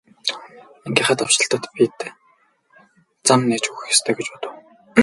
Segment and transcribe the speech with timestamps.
[0.85, 1.97] Ангийнхаа давшилтад бид
[3.27, 4.51] зам нээж өгөх ёстой гэж бодов.